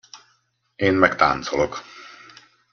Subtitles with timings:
[0.75, 1.81] Én meg táncolok!